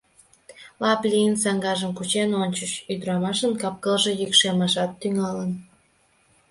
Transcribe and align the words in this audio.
Лап 0.81 1.01
лийын, 1.11 1.33
саҥгажым 1.43 1.91
кучен 1.97 2.29
ончыш: 2.43 2.71
ӱдырамашын 2.91 3.53
капкылже 3.61 4.11
йӱкшемашат 4.21 4.91
тӱҥалын. 5.01 5.51